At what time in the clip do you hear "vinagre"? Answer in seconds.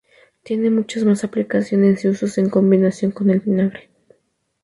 3.39-3.91